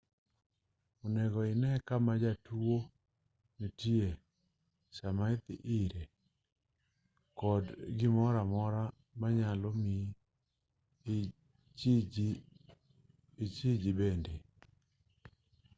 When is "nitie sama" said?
3.59-5.23